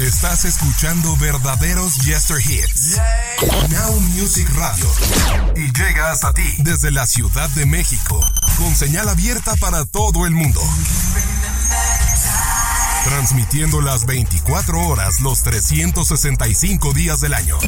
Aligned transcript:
Estás 0.00 0.44
escuchando 0.44 1.16
verdaderos 1.16 1.96
Yester 1.98 2.38
Hits. 2.40 2.98
Now 3.68 3.98
Music 4.00 4.48
Radio. 4.54 4.86
Y 5.56 5.72
llega 5.72 6.12
hasta 6.12 6.32
ti 6.32 6.54
desde 6.58 6.92
la 6.92 7.04
Ciudad 7.06 7.50
de 7.50 7.66
México. 7.66 8.20
Con 8.58 8.76
señal 8.76 9.08
abierta 9.08 9.56
para 9.56 9.84
todo 9.86 10.24
el 10.26 10.32
mundo. 10.32 10.62
Transmitiendo 13.04 13.80
las 13.80 14.06
24 14.06 14.86
horas, 14.86 15.20
los 15.20 15.42
365 15.42 16.92
días 16.92 17.20
del 17.20 17.34
año. 17.34 17.58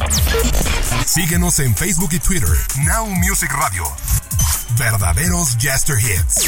Síguenos 1.05 1.59
en 1.59 1.75
Facebook 1.75 2.13
y 2.13 2.19
Twitter. 2.19 2.57
Now 2.83 3.07
Music 3.07 3.51
Radio. 3.51 3.83
Verdaderos 4.77 5.57
Jester 5.59 5.97
Hits. 5.99 6.45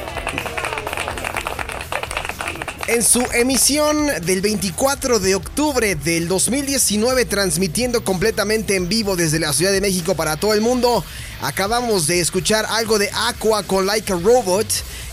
En 2.89 3.03
su 3.03 3.23
emisión 3.34 4.07
del 4.23 4.41
24 4.41 5.20
de 5.20 5.35
octubre 5.35 5.93
del 5.93 6.27
2019, 6.27 7.25
transmitiendo 7.25 8.03
completamente 8.03 8.75
en 8.75 8.89
vivo 8.89 9.16
desde 9.16 9.38
la 9.38 9.53
Ciudad 9.53 9.71
de 9.71 9.80
México 9.80 10.16
para 10.16 10.38
todo 10.38 10.55
el 10.55 10.61
mundo, 10.61 11.05
acabamos 11.39 12.07
de 12.07 12.20
escuchar 12.20 12.66
algo 12.67 12.97
de 12.97 13.11
Aqua 13.13 13.61
con 13.61 13.85
Like 13.85 14.11
a 14.11 14.16
Robot 14.16 14.66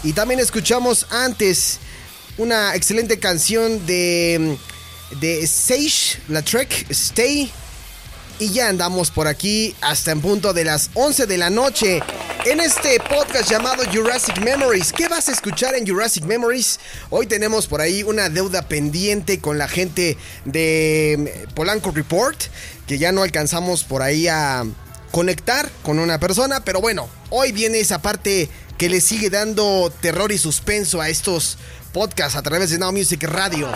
y 0.04 0.14
también 0.14 0.40
escuchamos 0.40 1.06
antes 1.10 1.78
una 2.38 2.74
excelente 2.74 3.18
canción 3.18 3.84
de, 3.84 4.56
de 5.20 5.46
Sage, 5.46 6.18
la 6.28 6.40
track 6.40 6.86
Stay. 6.88 7.52
Y 8.38 8.50
ya 8.50 8.68
andamos 8.68 9.10
por 9.10 9.28
aquí 9.28 9.74
hasta 9.80 10.10
en 10.10 10.20
punto 10.20 10.52
de 10.52 10.64
las 10.64 10.90
11 10.92 11.26
de 11.26 11.38
la 11.38 11.48
noche 11.48 12.02
en 12.44 12.60
este 12.60 13.00
podcast 13.00 13.50
llamado 13.50 13.82
Jurassic 13.90 14.38
Memories. 14.40 14.92
¿Qué 14.92 15.08
vas 15.08 15.30
a 15.30 15.32
escuchar 15.32 15.74
en 15.74 15.86
Jurassic 15.86 16.24
Memories? 16.24 16.78
Hoy 17.08 17.26
tenemos 17.26 17.66
por 17.66 17.80
ahí 17.80 18.02
una 18.02 18.28
deuda 18.28 18.68
pendiente 18.68 19.40
con 19.40 19.56
la 19.56 19.68
gente 19.68 20.18
de 20.44 21.46
Polanco 21.54 21.92
Report, 21.92 22.38
que 22.86 22.98
ya 22.98 23.10
no 23.10 23.22
alcanzamos 23.22 23.84
por 23.84 24.02
ahí 24.02 24.28
a 24.28 24.64
conectar 25.12 25.70
con 25.82 25.98
una 25.98 26.20
persona, 26.20 26.60
pero 26.62 26.82
bueno, 26.82 27.08
hoy 27.30 27.52
viene 27.52 27.80
esa 27.80 28.02
parte 28.02 28.50
que 28.76 28.90
le 28.90 29.00
sigue 29.00 29.30
dando 29.30 29.90
terror 30.02 30.30
y 30.30 30.36
suspenso 30.36 31.00
a 31.00 31.08
estos 31.08 31.56
podcasts 31.94 32.36
a 32.36 32.42
través 32.42 32.68
de 32.68 32.76
Now 32.76 32.92
Music 32.92 33.22
Radio. 33.24 33.72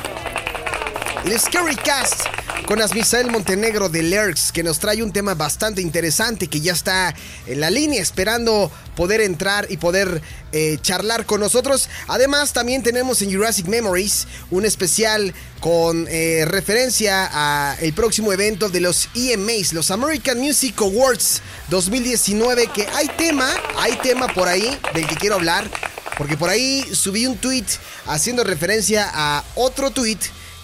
El 1.25 1.39
Scary 1.39 1.77
Cast 1.77 2.23
con 2.67 2.81
Asmisael 2.81 3.31
Montenegro 3.31 3.89
de 3.89 4.03
Lerx, 4.03 4.53
que 4.53 4.63
nos 4.63 4.79
trae 4.79 5.03
un 5.03 5.13
tema 5.13 5.35
bastante 5.35 5.83
interesante 5.83 6.47
que 6.47 6.61
ya 6.61 6.73
está 6.73 7.15
en 7.47 7.61
la 7.61 7.69
línea 7.69 8.01
esperando 8.01 8.71
poder 8.97 9.21
entrar 9.21 9.67
y 9.71 9.77
poder 9.77 10.23
eh, 10.53 10.79
charlar 10.81 11.27
con 11.27 11.41
nosotros. 11.41 11.91
Además, 12.09 12.53
también 12.53 12.83
tenemos 12.83 13.21
en 13.21 13.33
Jurassic 13.35 13.67
Memories 13.67 14.27
un 14.51 14.65
especial 14.65 15.35
con 15.61 16.07
eh, 16.09 16.45
referencia 16.47 17.29
a 17.33 17.77
el 17.81 17.93
próximo 17.93 18.33
evento 18.33 18.71
de 18.71 18.81
los 18.81 19.11
EMAs, 19.15 19.75
los 19.75 19.91
American 19.91 20.39
Music 20.39 20.81
Awards 20.81 21.43
2019, 21.69 22.69
que 22.69 22.87
hay 22.95 23.09
tema, 23.19 23.53
hay 23.77 23.97
tema 23.97 24.27
por 24.29 24.49
ahí 24.49 24.79
del 24.95 25.07
que 25.07 25.17
quiero 25.17 25.35
hablar, 25.35 25.69
porque 26.17 26.39
por 26.39 26.49
ahí 26.49 26.83
subí 26.93 27.27
un 27.27 27.37
tweet 27.37 27.67
haciendo 28.07 28.43
referencia 28.43 29.11
a 29.13 29.45
otro 29.55 29.91
tweet 29.91 30.19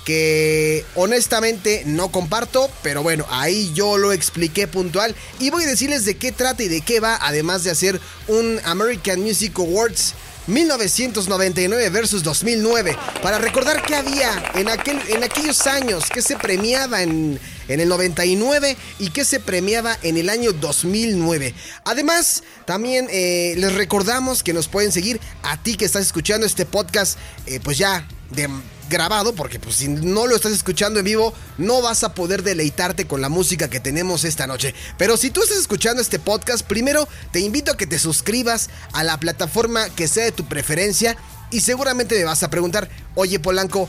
que 0.06 0.84
honestamente 0.94 1.82
no 1.84 2.12
comparto, 2.12 2.70
pero 2.84 3.03
bueno, 3.03 3.26
ahí 3.28 3.72
yo 3.75 3.98
lo 3.98 4.12
expliqué 4.12 4.69
puntual 4.69 5.16
y 5.41 5.50
voy 5.50 5.64
a 5.64 5.66
decirles 5.66 6.04
de 6.04 6.16
qué 6.16 6.31
trata 6.31 6.62
y 6.62 6.69
de 6.69 6.81
qué 6.81 7.00
va, 7.00 7.19
además 7.20 7.64
de 7.64 7.72
hacer 7.72 8.00
un 8.28 8.60
American 8.64 9.20
Music 9.20 9.58
Awards 9.58 10.14
1999 10.47 11.91
versus 11.91 12.22
2009, 12.22 12.97
para 13.20 13.38
recordar 13.38 13.82
qué 13.82 13.97
había 13.97 14.53
en, 14.54 14.69
aquel, 14.69 14.97
en 15.08 15.25
aquellos 15.25 15.66
años, 15.66 16.04
qué 16.14 16.22
se 16.22 16.36
premiaba 16.36 17.02
en, 17.02 17.41
en 17.66 17.81
el 17.81 17.88
99 17.88 18.76
y 19.00 19.10
qué 19.10 19.25
se 19.25 19.41
premiaba 19.41 19.98
en 20.02 20.19
el 20.19 20.31
año 20.31 20.52
2009. 20.52 21.52
Además, 21.84 22.44
también 22.64 23.08
eh, 23.10 23.54
les 23.56 23.75
recordamos 23.75 24.44
que 24.44 24.52
nos 24.52 24.69
pueden 24.69 24.92
seguir 24.92 25.20
a 25.42 25.60
ti 25.60 25.76
que 25.76 25.84
estás 25.84 26.02
escuchando 26.02 26.47
este 26.47 26.64
podcast, 26.64 27.19
eh, 27.47 27.58
pues 27.58 27.76
ya 27.76 28.06
de 28.31 28.48
grabado, 28.88 29.34
porque 29.34 29.58
pues 29.58 29.76
si 29.76 29.88
no 29.88 30.26
lo 30.26 30.36
estás 30.36 30.52
escuchando 30.52 30.98
en 30.98 31.04
vivo, 31.04 31.34
no 31.58 31.82
vas 31.82 32.04
a 32.04 32.14
poder 32.14 32.42
deleitarte 32.42 33.06
con 33.06 33.20
la 33.20 33.28
música 33.28 33.69
que 33.69 33.80
tenemos 33.80 34.24
esta 34.24 34.47
noche. 34.47 34.74
Pero 34.98 35.16
si 35.16 35.30
tú 35.30 35.42
estás 35.42 35.58
escuchando 35.58 36.02
este 36.02 36.19
podcast, 36.19 36.66
primero 36.66 37.08
te 37.32 37.41
invito 37.41 37.72
a 37.72 37.76
que 37.76 37.86
te 37.86 37.98
suscribas 37.98 38.70
a 38.92 39.04
la 39.04 39.19
plataforma 39.19 39.88
que 39.91 40.08
sea 40.08 40.25
de 40.25 40.32
tu 40.32 40.46
preferencia 40.46 41.16
y 41.50 41.60
seguramente 41.60 42.16
me 42.19 42.25
vas 42.25 42.42
a 42.42 42.50
preguntar, 42.50 42.88
oye 43.14 43.38
Polanco, 43.38 43.88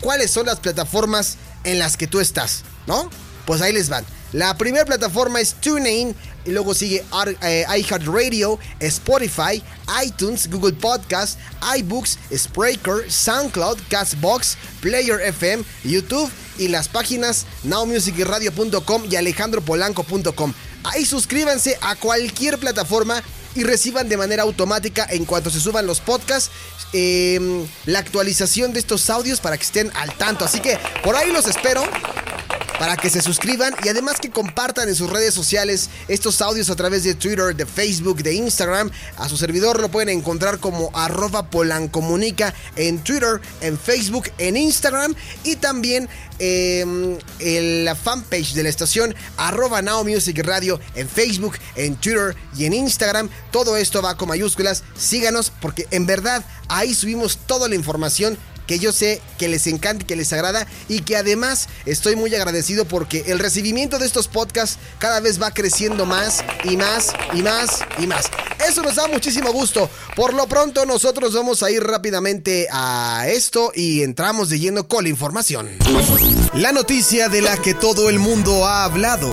¿cuáles 0.00 0.30
son 0.30 0.46
las 0.46 0.60
plataformas 0.60 1.36
en 1.64 1.78
las 1.78 1.96
que 1.96 2.06
tú 2.06 2.20
estás? 2.20 2.64
¿No? 2.86 3.10
Pues 3.46 3.60
ahí 3.60 3.72
les 3.72 3.88
van. 3.88 4.04
La 4.32 4.56
primera 4.58 4.84
plataforma 4.84 5.40
es 5.40 5.54
TuneIn 5.54 6.16
y 6.44 6.50
luego 6.50 6.74
sigue 6.74 7.04
eh, 7.42 7.64
iHeartRadio, 7.68 8.58
Spotify, 8.80 9.62
iTunes, 10.04 10.50
Google 10.50 10.72
Podcast, 10.72 11.38
iBooks, 11.78 12.18
Spreaker, 12.34 13.10
SoundCloud, 13.10 13.78
Castbox, 13.88 14.56
Player 14.80 15.20
FM, 15.20 15.64
YouTube 15.84 16.30
y 16.58 16.68
las 16.68 16.88
páginas 16.88 17.46
nowmusicradio.com 17.64 19.04
y 19.10 19.16
alejandropolanco.com. 19.16 20.52
Ahí 20.84 21.06
suscríbanse 21.06 21.78
a 21.80 21.96
cualquier 21.96 22.58
plataforma 22.58 23.22
y 23.54 23.62
reciban 23.62 24.08
de 24.08 24.16
manera 24.16 24.42
automática 24.42 25.06
en 25.08 25.24
cuanto 25.24 25.48
se 25.48 25.60
suban 25.60 25.86
los 25.86 26.00
podcasts 26.00 26.50
em, 26.92 27.66
la 27.86 28.00
actualización 28.00 28.72
de 28.72 28.80
estos 28.80 29.08
audios 29.10 29.40
para 29.40 29.56
que 29.56 29.64
estén 29.64 29.90
al 29.94 30.12
tanto. 30.16 30.44
Así 30.44 30.60
que 30.60 30.78
por 31.02 31.16
ahí 31.16 31.32
los 31.32 31.46
espero 31.46 31.82
para 32.78 32.96
que 32.96 33.10
se 33.10 33.20
suscriban 33.20 33.74
y 33.84 33.88
además 33.88 34.20
que 34.20 34.30
compartan 34.30 34.88
en 34.88 34.94
sus 34.94 35.10
redes 35.10 35.34
sociales 35.34 35.90
estos 36.08 36.40
audios 36.42 36.70
a 36.70 36.76
través 36.76 37.04
de 37.04 37.14
Twitter, 37.14 37.54
de 37.54 37.66
Facebook, 37.66 38.22
de 38.22 38.34
Instagram. 38.34 38.90
A 39.16 39.28
su 39.28 39.36
servidor 39.36 39.80
lo 39.80 39.90
pueden 39.90 40.08
encontrar 40.08 40.58
como 40.58 40.90
arroba 40.94 41.50
polancomunica 41.50 42.54
en 42.76 42.98
Twitter, 43.02 43.40
en 43.60 43.78
Facebook, 43.78 44.30
en 44.38 44.56
Instagram 44.56 45.14
y 45.44 45.56
también 45.56 46.08
em, 46.38 47.16
en 47.38 47.84
la 47.84 47.94
fanpage 47.94 48.54
de 48.54 48.64
la 48.64 48.68
estación 48.68 49.14
arroba 49.36 49.82
Now 49.82 50.04
Music 50.04 50.38
Radio 50.44 50.80
en 50.94 51.08
Facebook, 51.08 51.58
en 51.76 51.96
Twitter 51.96 52.36
y 52.56 52.64
en 52.64 52.72
Instagram. 52.72 53.28
Todo 53.50 53.76
esto 53.76 54.02
va 54.02 54.16
con 54.16 54.28
mayúsculas. 54.28 54.82
Síganos 54.96 55.52
porque 55.60 55.86
en 55.90 56.06
verdad 56.06 56.44
ahí 56.68 56.94
subimos 56.94 57.38
toda 57.46 57.68
la 57.68 57.74
información 57.74 58.36
que 58.66 58.78
yo 58.78 58.92
sé 58.92 59.20
que 59.38 59.48
les 59.48 59.66
encanta 59.66 60.06
que 60.06 60.16
les 60.16 60.32
agrada 60.32 60.66
y 60.88 61.00
que 61.00 61.16
además 61.16 61.68
estoy 61.86 62.16
muy 62.16 62.34
agradecido 62.34 62.84
porque 62.84 63.24
el 63.26 63.38
recibimiento 63.38 63.98
de 63.98 64.06
estos 64.06 64.28
podcasts 64.28 64.78
cada 64.98 65.20
vez 65.20 65.40
va 65.40 65.52
creciendo 65.52 66.06
más 66.06 66.44
y 66.64 66.76
más 66.76 67.12
y 67.32 67.42
más 67.42 67.80
y 67.98 68.06
más. 68.06 68.26
Eso 68.66 68.82
nos 68.82 68.96
da 68.96 69.06
muchísimo 69.08 69.52
gusto. 69.52 69.90
Por 70.16 70.34
lo 70.34 70.46
pronto 70.46 70.86
nosotros 70.86 71.34
vamos 71.34 71.62
a 71.62 71.70
ir 71.70 71.82
rápidamente 71.82 72.68
a 72.70 73.26
esto 73.28 73.72
y 73.74 74.02
entramos 74.02 74.48
de 74.48 74.58
lleno 74.58 74.88
con 74.88 75.04
la 75.04 75.10
información. 75.10 75.70
La 76.54 76.72
noticia 76.72 77.28
de 77.28 77.42
la 77.42 77.56
que 77.56 77.74
todo 77.74 78.08
el 78.08 78.18
mundo 78.18 78.64
ha 78.66 78.84
hablado, 78.84 79.32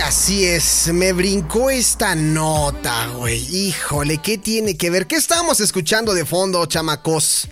Así 0.00 0.44
es. 0.46 0.88
Me 0.92 1.12
brincó 1.12 1.70
esta 1.70 2.14
nota, 2.14 3.08
güey. 3.08 3.38
Híjole, 3.54 4.18
¿qué 4.18 4.38
tiene 4.38 4.76
que 4.76 4.90
ver? 4.90 5.06
¿Qué 5.06 5.16
estamos 5.16 5.60
escuchando 5.60 6.14
de 6.14 6.24
fondo, 6.24 6.64
chamacos? 6.66 7.48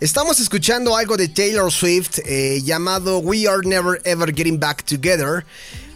Estamos 0.00 0.40
escuchando 0.40 0.96
algo 0.96 1.16
de 1.16 1.28
Taylor 1.28 1.70
Swift 1.70 2.18
eh, 2.24 2.60
llamado 2.64 3.18
We 3.18 3.46
Are 3.48 3.60
Never 3.64 4.00
Ever 4.04 4.34
Getting 4.34 4.58
Back 4.58 4.84
Together. 4.84 5.44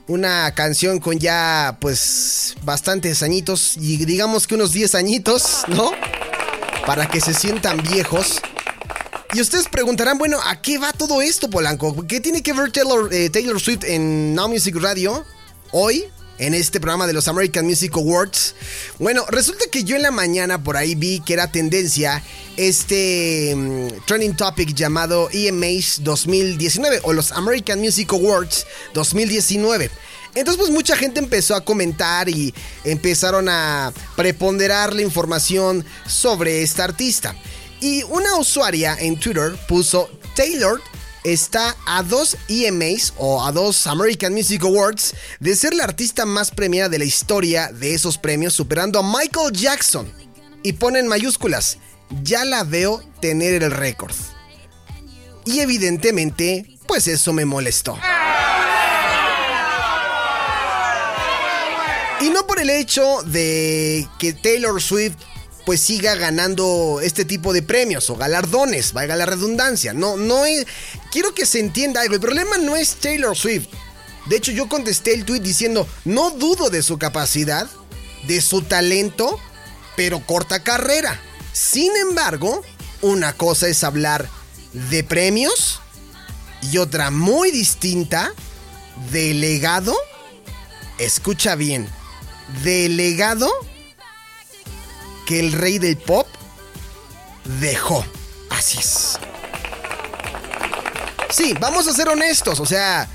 Una 0.06 0.54
canción 0.54 1.00
con 1.00 1.18
ya 1.18 1.76
pues 1.80 2.54
bastantes 2.62 3.22
añitos 3.22 3.76
y 3.76 4.04
digamos 4.04 4.46
que 4.46 4.54
unos 4.54 4.72
10 4.72 4.94
añitos, 4.94 5.64
¿no? 5.68 5.90
Para 6.86 7.08
que 7.08 7.20
se 7.20 7.34
sientan 7.34 7.82
viejos. 7.82 8.40
Y 9.34 9.40
ustedes 9.40 9.68
preguntarán, 9.68 10.18
bueno, 10.18 10.38
¿a 10.44 10.62
qué 10.62 10.78
va 10.78 10.92
todo 10.92 11.20
esto, 11.20 11.50
Polanco? 11.50 12.06
¿Qué 12.06 12.20
tiene 12.20 12.42
que 12.42 12.52
ver 12.52 12.70
Taylor, 12.70 13.12
eh, 13.12 13.28
Taylor 13.28 13.60
Swift 13.60 13.84
en 13.84 14.34
Now 14.34 14.48
Music 14.48 14.76
Radio 14.80 15.24
hoy? 15.78 16.06
en 16.38 16.52
este 16.52 16.80
programa 16.80 17.06
de 17.06 17.14
los 17.14 17.28
American 17.28 17.64
Music 17.64 17.92
Awards. 17.94 18.54
Bueno, 18.98 19.24
resulta 19.28 19.64
que 19.70 19.84
yo 19.84 19.96
en 19.96 20.02
la 20.02 20.10
mañana 20.10 20.62
por 20.62 20.76
ahí 20.76 20.94
vi 20.94 21.20
que 21.20 21.32
era 21.32 21.50
tendencia 21.50 22.22
este 22.58 23.54
mm, 23.56 24.04
trending 24.06 24.36
topic 24.36 24.74
llamado 24.74 25.30
EMAs 25.32 26.04
2019 26.04 27.00
o 27.04 27.14
los 27.14 27.32
American 27.32 27.80
Music 27.80 28.12
Awards 28.12 28.66
2019. 28.92 29.90
Entonces 30.34 30.58
pues 30.58 30.70
mucha 30.70 30.94
gente 30.94 31.20
empezó 31.20 31.54
a 31.54 31.64
comentar 31.64 32.28
y 32.28 32.54
empezaron 32.84 33.48
a 33.48 33.92
preponderar 34.14 34.94
la 34.94 35.00
información 35.00 35.86
sobre 36.06 36.62
esta 36.62 36.84
artista. 36.84 37.34
Y 37.80 38.02
una 38.04 38.36
usuaria 38.36 38.96
en 38.98 39.18
Twitter 39.18 39.56
puso 39.66 40.10
Taylor 40.34 40.82
está 41.32 41.76
a 41.86 42.04
dos 42.04 42.36
EMAs 42.48 43.12
o 43.16 43.44
a 43.44 43.50
dos 43.50 43.88
American 43.88 44.32
Music 44.32 44.62
Awards 44.62 45.14
de 45.40 45.56
ser 45.56 45.74
la 45.74 45.82
artista 45.82 46.24
más 46.24 46.52
premiada 46.52 46.88
de 46.88 47.00
la 47.00 47.04
historia 47.04 47.72
de 47.72 47.94
esos 47.94 48.16
premios, 48.16 48.54
superando 48.54 49.00
a 49.00 49.02
Michael 49.02 49.52
Jackson. 49.52 50.10
Y 50.62 50.74
pone 50.74 51.00
en 51.00 51.08
mayúsculas, 51.08 51.78
ya 52.22 52.44
la 52.44 52.62
veo 52.62 53.02
tener 53.20 53.62
el 53.62 53.72
récord. 53.72 54.14
Y 55.44 55.60
evidentemente, 55.60 56.66
pues 56.86 57.08
eso 57.08 57.32
me 57.32 57.44
molestó. 57.44 57.98
Y 62.20 62.30
no 62.30 62.46
por 62.46 62.60
el 62.60 62.70
hecho 62.70 63.22
de 63.24 64.08
que 64.18 64.32
Taylor 64.32 64.80
Swift 64.80 65.16
pues 65.66 65.80
siga 65.80 66.14
ganando 66.14 67.00
este 67.02 67.24
tipo 67.24 67.52
de 67.52 67.60
premios 67.60 68.08
o 68.08 68.16
galardones, 68.16 68.92
valga 68.92 69.16
la 69.16 69.26
redundancia. 69.26 69.92
No, 69.92 70.16
no 70.16 70.46
es. 70.46 70.64
Quiero 71.10 71.34
que 71.34 71.44
se 71.44 71.58
entienda 71.58 72.00
algo. 72.00 72.14
El 72.14 72.20
problema 72.20 72.56
no 72.56 72.76
es 72.76 72.94
Taylor 72.94 73.36
Swift. 73.36 73.66
De 74.26 74.36
hecho, 74.36 74.52
yo 74.52 74.68
contesté 74.68 75.12
el 75.12 75.24
tweet 75.24 75.40
diciendo: 75.40 75.88
No 76.04 76.30
dudo 76.30 76.70
de 76.70 76.84
su 76.84 76.98
capacidad, 76.98 77.68
de 78.28 78.40
su 78.40 78.62
talento, 78.62 79.40
pero 79.96 80.24
corta 80.24 80.62
carrera. 80.62 81.20
Sin 81.52 81.94
embargo, 81.96 82.62
una 83.02 83.32
cosa 83.32 83.66
es 83.66 83.82
hablar 83.82 84.28
de 84.72 85.02
premios 85.02 85.80
y 86.70 86.78
otra 86.78 87.10
muy 87.10 87.50
distinta 87.50 88.32
de 89.10 89.34
legado. 89.34 89.96
Escucha 90.98 91.56
bien, 91.56 91.88
de 92.62 92.88
legado 92.88 93.50
que 95.26 95.40
el 95.40 95.52
rey 95.52 95.78
del 95.78 95.98
pop 95.98 96.26
dejó. 97.60 98.04
Así 98.50 98.78
es. 98.78 99.18
Sí, 101.30 101.54
vamos 101.60 101.86
a 101.86 101.92
ser 101.92 102.08
honestos, 102.08 102.60
o 102.60 102.66
sea, 102.66 103.08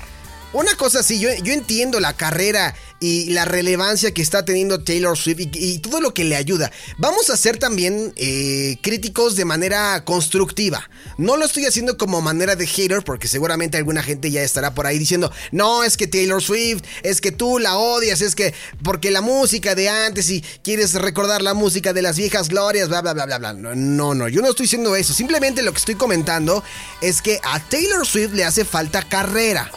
una 0.52 0.76
cosa 0.76 1.02
sí, 1.02 1.18
yo, 1.18 1.32
yo 1.42 1.52
entiendo 1.52 1.98
la 1.98 2.12
carrera 2.12 2.74
y 3.02 3.30
la 3.30 3.44
relevancia 3.44 4.14
que 4.14 4.22
está 4.22 4.44
teniendo 4.44 4.84
Taylor 4.84 5.18
Swift 5.18 5.40
y, 5.54 5.78
todo 5.78 6.00
lo 6.00 6.14
que 6.14 6.22
le 6.22 6.36
ayuda. 6.36 6.70
Vamos 6.98 7.30
a 7.30 7.36
ser 7.36 7.58
también 7.58 8.12
eh, 8.14 8.76
críticos 8.80 9.34
de 9.34 9.44
manera 9.44 10.04
constructiva. 10.04 10.88
No 11.18 11.36
lo 11.36 11.44
estoy 11.44 11.66
haciendo 11.66 11.98
como 11.98 12.20
manera 12.20 12.54
de 12.54 12.64
hater 12.64 13.02
porque 13.02 13.26
seguramente 13.26 13.76
alguna 13.76 14.04
gente 14.04 14.30
ya 14.30 14.42
estará 14.42 14.72
por 14.72 14.86
ahí 14.86 15.00
diciendo, 15.00 15.32
no, 15.50 15.82
es 15.82 15.96
que 15.96 16.06
Taylor 16.06 16.40
Swift, 16.40 16.82
es 17.02 17.20
que 17.20 17.32
tú 17.32 17.58
la 17.58 17.76
odias, 17.76 18.20
es 18.20 18.36
que 18.36 18.54
porque 18.84 19.10
la 19.10 19.20
música 19.20 19.74
de 19.74 19.88
antes 19.88 20.30
y 20.30 20.44
quieres 20.62 20.94
recordar 20.94 21.42
la 21.42 21.54
música 21.54 21.92
de 21.92 22.02
las 22.02 22.16
viejas 22.16 22.50
glorias, 22.50 22.88
bla, 22.88 23.02
bla, 23.02 23.14
bla, 23.14 23.26
bla, 23.26 23.38
bla. 23.38 23.52
No, 23.52 24.14
no, 24.14 24.28
yo 24.28 24.42
no 24.42 24.50
estoy 24.50 24.64
diciendo 24.64 24.94
eso. 24.94 25.12
Simplemente 25.12 25.64
lo 25.64 25.72
que 25.72 25.78
estoy 25.78 25.96
comentando 25.96 26.62
es 27.00 27.20
que 27.20 27.40
a 27.42 27.58
Taylor 27.58 28.06
Swift 28.06 28.32
le 28.32 28.44
hace 28.44 28.64
falta 28.64 29.02
carrera. 29.02 29.72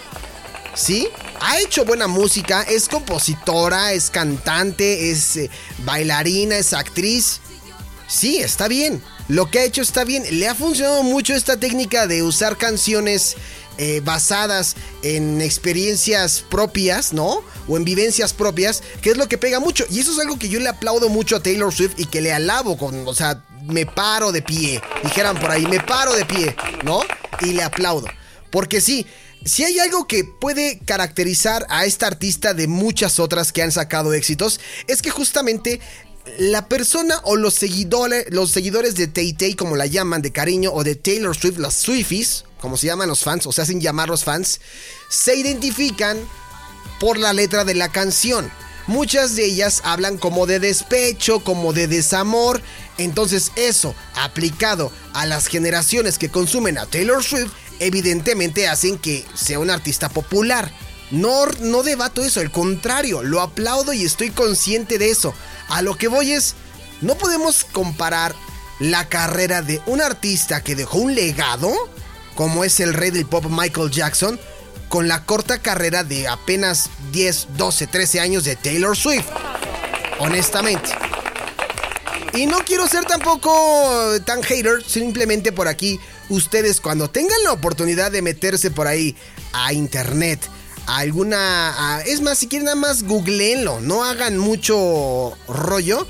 ¿Sí? 0.75 1.07
Ha 1.39 1.59
hecho 1.59 1.85
buena 1.85 2.07
música, 2.07 2.61
es 2.63 2.89
compositora, 2.89 3.93
es 3.93 4.09
cantante, 4.09 5.09
es 5.09 5.37
eh, 5.37 5.49
bailarina, 5.79 6.57
es 6.57 6.73
actriz. 6.73 7.39
Sí, 8.07 8.37
está 8.37 8.67
bien. 8.67 9.01
Lo 9.27 9.49
que 9.49 9.59
ha 9.59 9.63
hecho 9.63 9.81
está 9.81 10.03
bien. 10.03 10.23
Le 10.31 10.47
ha 10.47 10.53
funcionado 10.53 11.01
mucho 11.03 11.33
esta 11.33 11.57
técnica 11.57 12.07
de 12.07 12.23
usar 12.23 12.57
canciones 12.57 13.35
eh, 13.77 14.01
basadas 14.03 14.75
en 15.01 15.41
experiencias 15.41 16.43
propias, 16.49 17.13
¿no? 17.13 17.41
O 17.67 17.77
en 17.77 17.83
vivencias 17.83 18.33
propias, 18.33 18.83
que 19.01 19.11
es 19.11 19.17
lo 19.17 19.27
que 19.27 19.37
pega 19.37 19.59
mucho. 19.59 19.85
Y 19.89 19.99
eso 19.99 20.11
es 20.11 20.19
algo 20.19 20.37
que 20.37 20.49
yo 20.49 20.59
le 20.59 20.69
aplaudo 20.69 21.09
mucho 21.09 21.37
a 21.37 21.43
Taylor 21.43 21.73
Swift 21.73 21.93
y 21.97 22.05
que 22.05 22.21
le 22.21 22.31
alabo 22.31 22.77
o 22.79 23.13
sea, 23.15 23.43
me 23.63 23.85
paro 23.85 24.31
de 24.31 24.41
pie. 24.41 24.81
Dijeran 25.03 25.39
por 25.39 25.51
ahí, 25.51 25.65
me 25.65 25.79
paro 25.79 26.13
de 26.13 26.25
pie, 26.25 26.55
¿no? 26.83 27.01
Y 27.41 27.53
le 27.53 27.63
aplaudo. 27.63 28.07
Porque 28.51 28.79
sí, 28.79 29.05
si 29.45 29.63
hay 29.63 29.77
algo 29.79 30.07
que 30.07 30.23
puede 30.23 30.79
caracterizar 30.79 31.65
a 31.69 31.85
esta 31.85 32.07
artista 32.07 32.53
de 32.55 32.67
muchas 32.67 33.19
otras 33.19 33.51
que 33.51 33.61
han 33.61 33.71
sacado 33.71 34.13
éxitos, 34.13 34.59
es 34.87 35.03
que 35.03 35.11
justamente 35.11 35.79
la 36.39 36.67
persona 36.67 37.21
o 37.23 37.35
los 37.35 37.53
seguidores, 37.53 38.25
los 38.31 38.49
seguidores 38.49 38.95
de 38.95 39.07
Tay 39.07 39.33
Tay, 39.33 39.53
como 39.53 39.75
la 39.75 39.85
llaman 39.85 40.23
de 40.23 40.31
cariño, 40.31 40.71
o 40.73 40.83
de 40.83 40.95
Taylor 40.95 41.37
Swift, 41.37 41.59
las 41.59 41.75
Swifties, 41.75 42.45
como 42.59 42.75
se 42.75 42.87
llaman 42.87 43.07
los 43.07 43.23
fans, 43.23 43.45
o 43.45 43.51
se 43.51 43.61
hacen 43.61 43.79
llamar 43.79 44.09
los 44.09 44.23
fans, 44.23 44.59
se 45.09 45.35
identifican 45.35 46.17
por 46.99 47.19
la 47.19 47.31
letra 47.31 47.63
de 47.63 47.75
la 47.75 47.91
canción. 47.91 48.51
Muchas 48.87 49.35
de 49.35 49.45
ellas 49.45 49.81
hablan 49.83 50.17
como 50.17 50.45
de 50.45 50.59
despecho, 50.59 51.43
como 51.43 51.73
de 51.73 51.87
desamor. 51.87 52.61
Entonces 52.97 53.51
eso, 53.55 53.95
aplicado 54.15 54.91
a 55.13 55.25
las 55.25 55.47
generaciones 55.47 56.17
que 56.17 56.29
consumen 56.29 56.77
a 56.77 56.85
Taylor 56.85 57.23
Swift, 57.23 57.51
evidentemente 57.79 58.67
hacen 58.67 58.97
que 58.97 59.25
sea 59.35 59.59
un 59.59 59.69
artista 59.69 60.09
popular. 60.09 60.71
No, 61.11 61.45
no 61.61 61.83
debato 61.83 62.23
eso, 62.23 62.39
al 62.39 62.51
contrario, 62.51 63.23
lo 63.23 63.41
aplaudo 63.41 63.93
y 63.93 64.03
estoy 64.03 64.31
consciente 64.31 64.97
de 64.97 65.11
eso. 65.11 65.33
A 65.69 65.81
lo 65.81 65.95
que 65.95 66.07
voy 66.07 66.31
es, 66.31 66.55
no 67.01 67.15
podemos 67.15 67.63
comparar 67.63 68.35
la 68.79 69.07
carrera 69.07 69.61
de 69.61 69.81
un 69.85 70.01
artista 70.01 70.61
que 70.61 70.75
dejó 70.75 70.99
un 70.99 71.15
legado, 71.15 71.71
como 72.35 72.63
es 72.63 72.79
el 72.79 72.93
rey 72.93 73.11
del 73.11 73.25
pop 73.25 73.45
Michael 73.49 73.91
Jackson, 73.91 74.39
con 74.89 75.07
la 75.07 75.25
corta 75.25 75.59
carrera 75.59 76.03
de 76.03 76.27
apenas 76.27 76.89
10, 77.11 77.49
12, 77.57 77.87
13 77.87 78.19
años 78.19 78.43
de 78.43 78.55
Taylor 78.55 78.95
Swift. 78.95 79.25
Honestamente. 80.19 80.89
Y 82.35 82.47
no 82.47 82.57
quiero 82.65 82.85
ser 82.85 83.05
tampoco 83.05 84.19
tan 84.25 84.43
hater, 84.43 84.83
simplemente 84.83 85.53
por 85.53 85.69
aquí 85.69 86.01
ustedes 86.27 86.81
cuando 86.81 87.09
tengan 87.09 87.41
la 87.45 87.53
oportunidad 87.53 88.11
de 88.11 88.21
meterse 88.21 88.71
por 88.71 88.87
ahí 88.87 89.15
a 89.53 89.71
internet, 89.71 90.41
a 90.85 90.97
alguna... 90.97 92.01
es 92.05 92.19
más, 92.19 92.37
si 92.37 92.47
quieren 92.47 92.65
nada 92.65 92.75
más 92.75 93.03
googleenlo, 93.03 93.79
no 93.79 94.03
hagan 94.03 94.37
mucho 94.37 95.37
rollo 95.47 96.05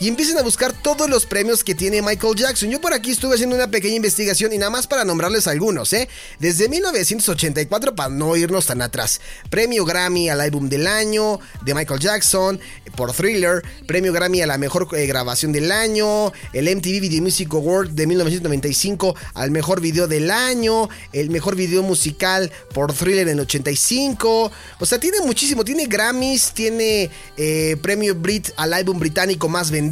y 0.00 0.08
empiecen 0.08 0.38
a 0.38 0.42
buscar 0.42 0.72
todos 0.72 1.10
los 1.10 1.26
premios 1.26 1.64
que 1.64 1.74
tiene 1.74 2.02
Michael 2.02 2.36
Jackson. 2.36 2.70
Yo 2.70 2.80
por 2.80 2.94
aquí 2.94 3.10
estuve 3.10 3.34
haciendo 3.34 3.56
una 3.56 3.68
pequeña 3.68 3.96
investigación 3.96 4.52
y 4.52 4.58
nada 4.58 4.70
más 4.70 4.86
para 4.86 5.04
nombrarles 5.04 5.48
algunos, 5.48 5.92
¿eh? 5.92 6.08
Desde 6.38 6.68
1984, 6.68 7.96
para 7.96 8.08
no 8.08 8.36
irnos 8.36 8.66
tan 8.66 8.80
atrás. 8.80 9.20
Premio 9.50 9.84
Grammy 9.84 10.28
al 10.28 10.40
álbum 10.40 10.68
del 10.68 10.86
año 10.86 11.40
de 11.64 11.74
Michael 11.74 11.98
Jackson 11.98 12.60
por 12.96 13.12
Thriller. 13.12 13.62
Premio 13.86 14.12
Grammy 14.12 14.40
a 14.42 14.46
la 14.46 14.56
mejor 14.56 14.86
eh, 14.92 15.06
grabación 15.06 15.50
del 15.52 15.72
año. 15.72 16.32
El 16.52 16.74
MTV 16.76 17.00
Video 17.00 17.22
Music 17.22 17.52
Award 17.52 17.90
de 17.90 18.06
1995 18.06 19.16
al 19.34 19.50
mejor 19.50 19.80
video 19.80 20.06
del 20.06 20.30
año. 20.30 20.88
El 21.12 21.30
mejor 21.30 21.56
video 21.56 21.82
musical 21.82 22.52
por 22.72 22.92
Thriller 22.92 23.28
en 23.28 23.40
85. 23.40 24.52
O 24.78 24.86
sea, 24.86 25.00
tiene 25.00 25.20
muchísimo. 25.22 25.64
Tiene 25.64 25.86
Grammys, 25.86 26.52
tiene 26.52 27.10
eh, 27.36 27.76
premio 27.82 28.14
Brit 28.14 28.50
al 28.56 28.74
álbum 28.74 29.00
británico 29.00 29.48
más 29.48 29.72
vendido 29.72 29.87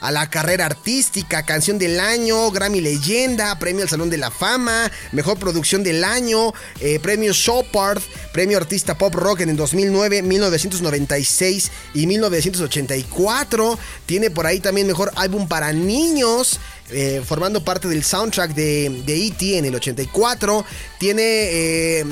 a 0.00 0.10
la 0.10 0.30
carrera 0.30 0.66
artística, 0.66 1.44
canción 1.44 1.78
del 1.78 2.00
año, 2.00 2.50
Grammy 2.50 2.80
Leyenda, 2.80 3.58
premio 3.58 3.82
al 3.82 3.88
Salón 3.88 4.10
de 4.10 4.16
la 4.16 4.30
Fama, 4.30 4.90
mejor 5.12 5.38
producción 5.38 5.82
del 5.82 6.02
año, 6.02 6.54
eh, 6.80 6.98
premio 6.98 7.32
Chopard, 7.32 8.00
premio 8.32 8.56
artista 8.56 8.96
pop 8.96 9.14
rock 9.14 9.40
en 9.40 9.50
el 9.50 9.56
2009, 9.56 10.22
1996 10.22 11.70
y 11.94 12.06
1984. 12.06 13.78
Tiene 14.06 14.30
por 14.30 14.46
ahí 14.46 14.60
también 14.60 14.86
mejor 14.86 15.12
álbum 15.16 15.46
para 15.46 15.72
niños. 15.72 16.58
Eh, 16.90 17.22
formando 17.22 17.62
parte 17.62 17.86
del 17.86 18.02
soundtrack 18.02 18.54
de, 18.54 18.86
E.T. 19.06 19.58
en 19.58 19.64
el 19.66 19.74
84. 19.74 20.64
Tiene 20.98 21.22
eh, 21.22 22.04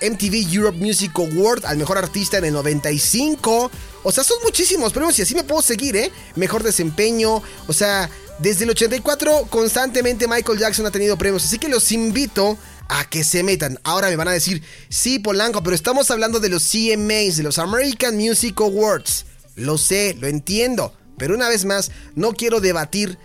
MTV 0.00 0.54
Europe 0.54 0.78
Music 0.78 1.12
Award 1.14 1.66
al 1.66 1.76
mejor 1.76 1.98
artista 1.98 2.38
en 2.38 2.46
el 2.46 2.52
95. 2.54 3.70
O 4.04 4.12
sea, 4.12 4.24
son 4.24 4.38
muchísimos 4.42 4.92
premios 4.92 5.18
y 5.18 5.22
así 5.22 5.34
me 5.34 5.44
puedo 5.44 5.60
seguir, 5.60 5.96
¿eh? 5.96 6.10
Mejor 6.36 6.62
desempeño. 6.62 7.42
O 7.66 7.72
sea, 7.72 8.08
desde 8.38 8.64
el 8.64 8.70
84 8.70 9.46
constantemente 9.50 10.26
Michael 10.26 10.58
Jackson 10.58 10.86
ha 10.86 10.90
tenido 10.90 11.18
premios. 11.18 11.44
Así 11.44 11.58
que 11.58 11.68
los 11.68 11.92
invito 11.92 12.56
a 12.88 13.04
que 13.04 13.24
se 13.24 13.42
metan. 13.42 13.78
Ahora 13.84 14.08
me 14.08 14.16
van 14.16 14.28
a 14.28 14.32
decir, 14.32 14.62
sí, 14.88 15.18
Polanco, 15.18 15.62
pero 15.62 15.76
estamos 15.76 16.10
hablando 16.10 16.40
de 16.40 16.48
los 16.48 16.62
CMAs, 16.62 17.36
de 17.36 17.42
los 17.42 17.58
American 17.58 18.16
Music 18.16 18.60
Awards. 18.60 19.26
Lo 19.56 19.76
sé, 19.76 20.16
lo 20.18 20.26
entiendo. 20.26 20.94
Pero 21.18 21.34
una 21.34 21.48
vez 21.48 21.64
más, 21.64 21.90
no 22.16 22.32
quiero 22.32 22.60
debatir 22.60 23.18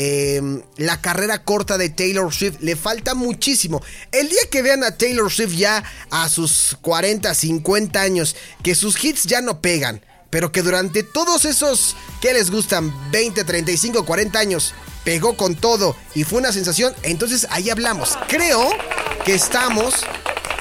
em, 0.00 0.62
la 0.76 1.00
carrera 1.00 1.42
corta 1.42 1.76
de 1.76 1.88
Taylor 1.88 2.32
Swift. 2.32 2.60
Le 2.60 2.76
falta 2.76 3.16
muchísimo. 3.16 3.82
El 4.12 4.28
día 4.28 4.42
que 4.48 4.62
vean 4.62 4.84
a 4.84 4.96
Taylor 4.96 5.28
Swift 5.28 5.56
ya 5.56 5.82
a 6.10 6.28
sus 6.28 6.76
40, 6.82 7.34
50 7.34 8.00
años, 8.00 8.36
que 8.62 8.76
sus 8.76 9.02
hits 9.02 9.24
ya 9.24 9.40
no 9.40 9.60
pegan, 9.60 10.00
pero 10.30 10.52
que 10.52 10.62
durante 10.62 11.02
todos 11.02 11.44
esos 11.44 11.96
que 12.20 12.32
les 12.32 12.52
gustan, 12.52 12.94
20, 13.10 13.42
35, 13.42 14.06
40 14.06 14.38
años, 14.38 14.72
pegó 15.02 15.36
con 15.36 15.56
todo 15.56 15.96
y 16.14 16.22
fue 16.22 16.38
una 16.38 16.52
sensación, 16.52 16.94
entonces 17.02 17.48
ahí 17.50 17.68
hablamos. 17.68 18.16
Creo 18.28 18.68
que 19.24 19.34
estamos 19.34 19.94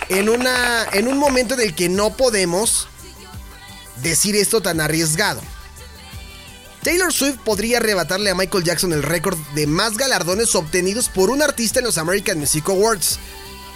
en, 0.10 0.30
una, 0.30 0.88
en 0.94 1.08
un 1.08 1.20
momento 1.20 1.54
en 1.54 1.60
el 1.60 1.76
que 1.76 1.90
no 1.90 2.18
podemos 2.18 2.88
decir 4.02 4.36
esto 4.36 4.62
tan 4.62 4.82
arriesgado. 4.82 5.42
Taylor 6.88 7.12
Swift 7.12 7.40
podría 7.44 7.80
arrebatarle 7.80 8.30
a 8.30 8.34
Michael 8.34 8.64
Jackson 8.64 8.94
el 8.94 9.04
récord 9.04 9.38
de 9.56 9.68
más 9.68 9.98
galardones 9.98 10.56
obtenidos 10.56 11.10
por 11.10 11.30
un 11.30 11.42
artista 11.42 11.80
en 11.80 11.86
los 11.86 11.98
American 11.98 12.40
Music 12.40 12.64
Awards, 12.70 13.20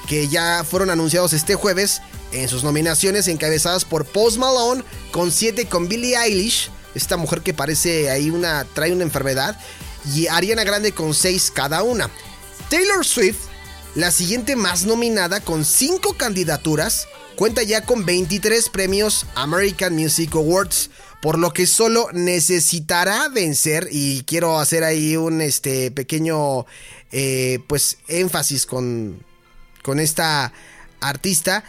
que 0.07 0.29
ya 0.29 0.63
fueron 0.63 0.89
anunciados 0.89 1.33
este 1.33 1.55
jueves 1.55 2.01
en 2.31 2.47
sus 2.47 2.63
nominaciones 2.63 3.27
encabezadas 3.27 3.83
por 3.83 4.05
Post 4.05 4.37
Malone 4.37 4.85
con 5.11 5.29
7 5.29 5.65
con 5.65 5.89
Billie 5.89 6.15
Eilish, 6.15 6.69
esta 6.95 7.17
mujer 7.17 7.41
que 7.41 7.53
parece 7.53 8.09
ahí 8.09 8.29
una 8.29 8.63
trae 8.63 8.93
una 8.93 9.03
enfermedad, 9.03 9.59
y 10.15 10.27
Ariana 10.27 10.63
Grande 10.63 10.93
con 10.93 11.13
6 11.13 11.51
cada 11.53 11.83
una. 11.83 12.09
Taylor 12.69 13.05
Swift, 13.05 13.39
la 13.93 14.11
siguiente 14.11 14.55
más 14.55 14.85
nominada 14.85 15.41
con 15.41 15.65
5 15.65 16.13
candidaturas, 16.13 17.09
cuenta 17.35 17.61
ya 17.63 17.85
con 17.85 18.05
23 18.05 18.69
premios 18.69 19.25
American 19.35 19.95
Music 19.95 20.33
Awards, 20.33 20.89
por 21.21 21.37
lo 21.37 21.53
que 21.53 21.67
solo 21.67 22.07
necesitará 22.13 23.29
vencer, 23.29 23.87
y 23.91 24.23
quiero 24.23 24.59
hacer 24.59 24.83
ahí 24.83 25.15
un 25.15 25.41
este, 25.41 25.91
pequeño 25.91 26.65
eh, 27.11 27.59
pues, 27.67 27.99
énfasis 28.07 28.65
con, 28.65 29.23
con 29.83 29.99
esta 29.99 30.51
artista, 30.99 31.63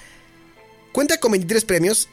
cuenta 0.92 1.18
con 1.18 1.32
23 1.32 1.64
premios, 1.64 2.08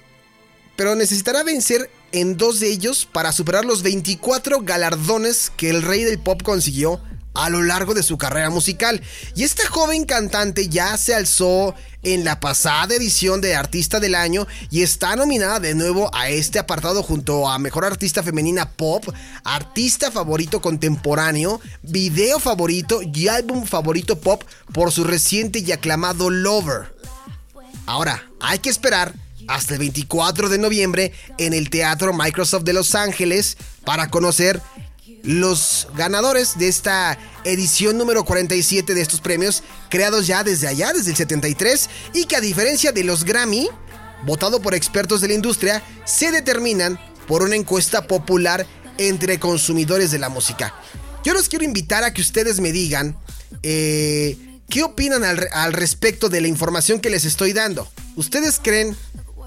pero 0.76 0.96
necesitará 0.96 1.44
vencer 1.44 1.90
en 2.12 2.38
dos 2.38 2.60
de 2.60 2.70
ellos 2.70 3.08
para 3.12 3.32
superar 3.32 3.66
los 3.66 3.84
24 3.84 4.62
galardones 4.62 5.52
que 5.56 5.70
el 5.70 5.82
rey 5.82 6.04
del 6.04 6.20
pop 6.20 6.42
consiguió 6.44 7.02
a 7.40 7.50
lo 7.50 7.64
largo 7.64 7.94
de 7.94 8.04
su 8.04 8.18
carrera 8.18 8.50
musical. 8.50 9.02
Y 9.36 9.44
esta 9.44 9.68
joven 9.68 10.06
cantante 10.06 10.68
ya 10.68 10.98
se 10.98 11.16
alzó 11.16 11.74
en 12.04 12.24
la 12.24 12.40
pasada 12.40 12.96
edición 12.96 13.42
de 13.42 13.56
Artista 13.56 14.00
del 14.00 14.16
Año 14.16 14.48
y 14.70 14.82
está 14.84 15.16
nominada 15.16 15.60
de 15.60 15.76
nuevo 15.76 16.10
a 16.14 16.30
este 16.30 16.60
apartado 16.60 17.04
junto 17.04 17.50
a 17.50 17.60
Mejor 17.60 17.86
Artista 17.86 18.24
Femenina 18.24 18.70
Pop, 18.70 19.06
Artista 19.44 20.12
Favorito 20.12 20.62
Contemporáneo, 20.62 21.60
Video 21.82 22.40
Favorito 22.40 23.02
y 23.02 23.28
Álbum 23.28 23.66
Favorito 23.66 24.20
Pop 24.20 24.44
por 24.74 24.92
su 24.92 25.04
reciente 25.04 25.60
y 25.60 25.72
aclamado 25.72 26.30
Lover. 26.30 26.94
Ahora, 27.86 28.30
hay 28.40 28.60
que 28.60 28.70
esperar 28.70 29.14
hasta 29.48 29.74
el 29.74 29.80
24 29.80 30.48
de 30.48 30.58
noviembre 30.60 31.12
en 31.38 31.54
el 31.54 31.70
Teatro 31.70 32.14
Microsoft 32.14 32.64
de 32.64 32.74
Los 32.74 32.94
Ángeles 32.96 33.58
para 33.84 34.10
conocer 34.10 34.62
los 35.24 35.88
ganadores 35.96 36.58
de 36.58 36.68
esta 36.68 37.18
edición 37.44 37.98
número 37.98 38.24
47 38.26 38.94
de 38.94 39.02
estos 39.02 39.22
premios, 39.22 39.64
creados 39.90 40.28
ya 40.28 40.44
desde 40.44 40.68
allá, 40.68 40.94
desde 40.94 41.12
el 41.12 41.18
73, 41.18 41.90
y 42.14 42.26
que 42.26 42.36
a 42.36 42.42
diferencia 42.42 42.92
de 42.92 43.04
los 43.04 43.24
Grammy, 43.24 43.70
votado 44.26 44.62
por 44.62 44.76
expertos 44.76 45.22
de 45.22 45.30
la 45.30 45.34
industria, 45.34 45.84
se 46.06 46.32
determinan 46.32 47.00
por 47.28 47.44
una 47.44 47.56
encuesta 47.56 48.08
popular 48.08 48.66
entre 48.98 49.40
consumidores 49.40 50.12
de 50.12 50.20
la 50.20 50.30
música. 50.30 50.74
Yo 51.24 51.34
los 51.34 51.50
quiero 51.50 51.66
invitar 51.66 52.04
a 52.04 52.14
que 52.14 52.22
ustedes 52.22 52.60
me 52.60 52.72
digan 52.72 53.18
eh, 53.64 54.38
qué 54.70 54.84
opinan 54.84 55.24
al, 55.24 55.48
al 55.52 55.74
respecto 55.74 56.30
de 56.30 56.42
la 56.42 56.48
información 56.48 57.00
que 57.00 57.10
les 57.10 57.26
estoy 57.26 57.54
dando. 57.54 57.90
¿Ustedes 58.16 58.60
creen 58.62 58.96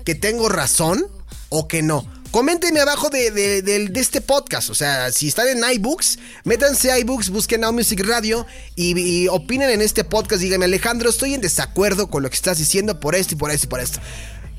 que 0.04 0.14
tengo 0.14 0.48
razón 0.48 1.06
o 1.48 1.68
que 1.68 1.82
no? 1.82 2.06
Coméntenme 2.32 2.80
abajo 2.80 3.10
de, 3.10 3.92
este 3.94 4.22
podcast. 4.22 4.70
O 4.70 4.74
sea, 4.74 5.12
si 5.12 5.28
están 5.28 5.48
en 5.48 5.62
iBooks, 5.74 6.18
métanse 6.44 6.90
a 6.90 6.98
iBooks, 6.98 7.28
busquen 7.28 7.60
Now 7.60 7.74
Music 7.74 8.02
Radio 8.06 8.46
y, 8.74 9.28
opinen 9.28 9.68
en 9.68 9.82
este 9.82 10.02
podcast. 10.02 10.40
Díganme, 10.40 10.64
Alejandro, 10.64 11.10
estoy 11.10 11.34
en 11.34 11.42
desacuerdo 11.42 12.08
con 12.08 12.22
lo 12.22 12.30
que 12.30 12.36
estás 12.36 12.56
diciendo 12.56 12.98
por 12.98 13.14
esto 13.14 13.34
y 13.34 13.36
por 13.36 13.50
esto 13.50 13.66
y 13.66 13.68
por 13.68 13.80
esto. 13.80 14.00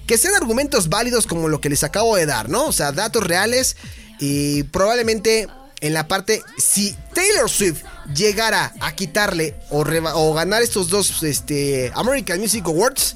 Que 0.05 0.19
sean 0.19 0.35
argumentos 0.35 0.87
válidos 0.87 1.25
como 1.25 1.47
lo 1.47 1.61
que 1.61 1.69
les 1.69 1.83
acabo 1.83 2.15
de 2.15 2.27
dar, 2.27 2.47
¿no? 2.47 2.67
O 2.67 2.71
sea, 2.71 2.91
datos 2.91 3.23
reales 3.23 3.75
y 4.19 4.61
probablemente 4.63 5.47
en 5.81 5.93
la 5.93 6.07
parte, 6.07 6.43
si 6.59 6.95
Taylor 7.15 7.49
Swift 7.49 7.81
llegara 8.13 8.71
a 8.81 8.93
quitarle 8.93 9.55
o, 9.71 9.79
o 9.81 10.33
ganar 10.35 10.61
estos 10.61 10.89
dos 10.89 11.23
este, 11.23 11.91
American 11.95 12.39
Music 12.39 12.67
Awards, 12.67 13.15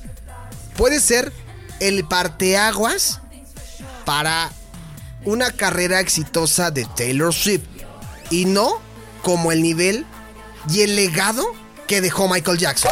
puede 0.75 0.99
ser 0.99 1.31
el 1.79 2.07
parteaguas 2.07 3.21
para 4.07 4.51
una 5.25 5.51
carrera 5.51 5.99
exitosa 5.99 6.71
de 6.71 6.85
Taylor 6.85 7.33
Swift 7.33 7.65
y 8.29 8.45
no 8.45 8.79
como 9.21 9.51
el 9.51 9.61
nivel 9.61 10.05
y 10.69 10.79
el 10.79 10.95
legado 10.95 11.43
que 11.89 11.99
dejó 11.99 12.29
Michael 12.29 12.57
Jackson. 12.57 12.89